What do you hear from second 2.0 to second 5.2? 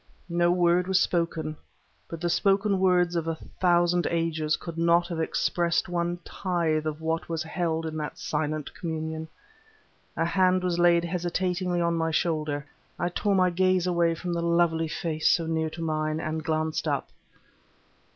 but the spoken words of a thousand ages could not have